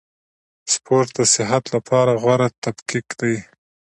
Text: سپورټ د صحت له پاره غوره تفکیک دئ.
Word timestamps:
سپورټ 0.73 1.09
د 1.17 1.19
صحت 1.33 1.63
له 1.73 1.79
پاره 1.87 2.13
غوره 2.21 2.47
تفکیک 2.63 3.07
دئ. 3.19 3.35